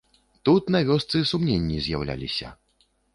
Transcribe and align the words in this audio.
Тут, 0.47 0.69
на 0.75 0.79
вёсцы, 0.87 1.21
сумненні 1.31 1.77
з'яўляліся. 1.89 2.49